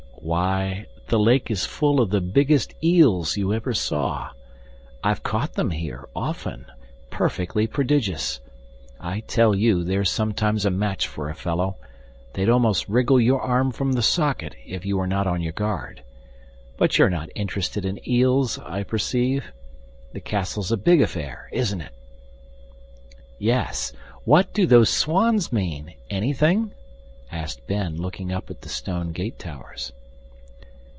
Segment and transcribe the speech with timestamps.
[0.23, 4.29] "Why, the lake is full of the biggest eels you ever saw.
[5.03, 6.67] I've caught them here, often
[7.09, 8.39] perfectly prodigious!
[8.99, 11.77] I tell you they're sometimes a match for a fellow;
[12.33, 16.03] they'd almost wriggle your arm from the socket if you were not on your guard.
[16.77, 19.45] But you're not interested in eels, I perceive.
[20.13, 21.93] The castle's a big affair, isn't it?"
[23.39, 23.91] "Yes.
[24.23, 25.95] What do those swans mean?
[26.11, 26.73] Anything?"
[27.31, 29.93] asked Ben, looking up at the stone gate towers.